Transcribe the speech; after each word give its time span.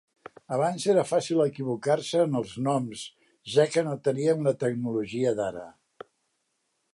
Abans 0.55 0.85
era 0.93 1.01
fàcil 1.09 1.43
equivocar-se 1.43 2.23
en 2.29 2.33
els 2.39 2.53
noms, 2.69 3.03
ja 3.57 3.67
que 3.75 3.85
no 3.89 3.95
tenien 4.09 4.43
la 4.49 4.55
tecnologia 4.65 5.35
d'ara. 5.43 5.69